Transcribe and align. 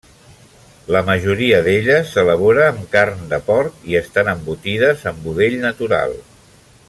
La 0.95 1.01
majoria 1.09 1.59
d'elles 1.67 2.13
s'elabora 2.13 2.63
amb 2.69 2.81
carn 2.97 3.21
de 3.35 3.41
porc 3.51 3.87
i 3.93 3.99
estan 4.01 4.33
embotides 4.35 5.05
en 5.13 5.21
budell 5.27 5.59
natural. 5.69 6.19